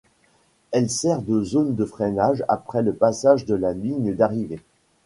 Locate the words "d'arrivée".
4.15-4.63